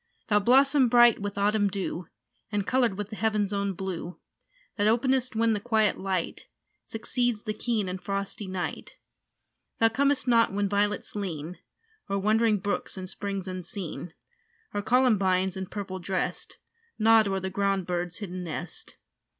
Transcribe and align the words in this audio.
Thou 0.29 0.39
blossom 0.39 0.89
bright 0.89 1.19
with 1.21 1.37
autumn 1.37 1.67
dew, 1.67 2.07
And 2.51 2.65
coloured 2.65 2.97
with 2.97 3.11
the 3.11 3.15
heaven's 3.15 3.53
own 3.53 3.73
blue, 3.73 4.19
That 4.75 4.87
openest 4.87 5.35
when 5.35 5.53
the 5.53 5.59
quiet 5.59 5.99
light 5.99 6.47
Succeeds 6.85 7.43
the 7.43 7.53
keen 7.53 7.87
and 7.87 8.01
frosty 8.01 8.47
night. 8.47 8.93
Thou 9.77 9.89
comest 9.89 10.27
not 10.27 10.51
when 10.51 10.67
violets 10.67 11.15
lean 11.15 11.59
O'er 12.09 12.17
wandering 12.17 12.57
brooks 12.57 12.97
and 12.97 13.07
springs 13.07 13.47
unseen, 13.47 14.15
Or 14.73 14.81
columbines, 14.81 15.55
in 15.55 15.67
purple 15.67 15.99
dressed, 15.99 16.57
Nod 16.97 17.27
o'er 17.27 17.39
the 17.39 17.51
ground 17.51 17.85
bird's 17.85 18.17
hidden 18.17 18.43
nest. 18.43 18.97